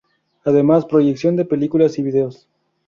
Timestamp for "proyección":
0.87-1.35